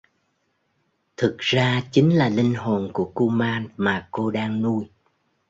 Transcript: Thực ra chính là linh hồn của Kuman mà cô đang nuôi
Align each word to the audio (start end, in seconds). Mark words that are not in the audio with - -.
Thực 1.17 1.37
ra 1.37 1.81
chính 1.91 2.17
là 2.17 2.29
linh 2.29 2.53
hồn 2.55 2.89
của 2.93 3.11
Kuman 3.13 3.67
mà 3.77 4.07
cô 4.11 4.31
đang 4.31 4.61
nuôi 4.61 4.87